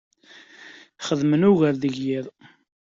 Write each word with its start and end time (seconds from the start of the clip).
Xeddmen 1.05 1.47
ugar 1.51 1.75
deg 1.81 1.93
yiḍ. 2.03 2.25